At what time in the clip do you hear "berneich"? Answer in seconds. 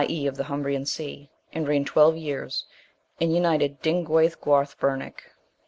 4.79-5.21